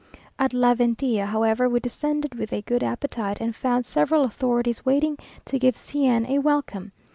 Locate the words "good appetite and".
2.63-3.55